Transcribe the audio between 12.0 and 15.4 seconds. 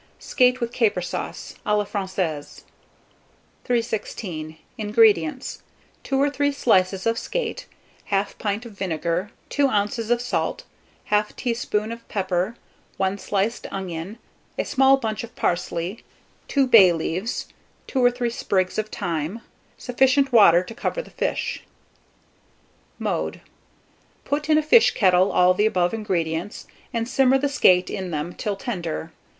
pepper, 1 sliced onion, a small bunch of